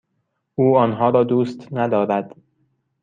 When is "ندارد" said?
1.73-2.35